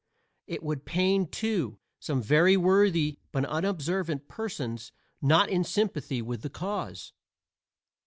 [0.47, 6.49] It would pain, too, some very worthy but unobservant persons not in sympathy with "the
[6.49, 7.13] cause."